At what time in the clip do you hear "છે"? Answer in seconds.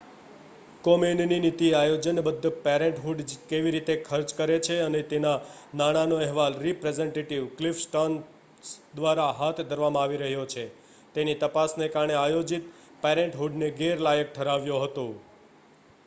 4.67-4.77, 10.49-10.65